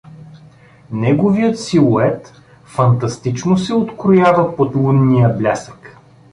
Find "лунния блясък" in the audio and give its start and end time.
4.75-5.97